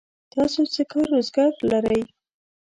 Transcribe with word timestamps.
تاسو 0.33 0.59
څه 0.73 0.81
کار 0.91 1.05
روزګار 1.13 1.51
لرئ؟ 1.71 2.01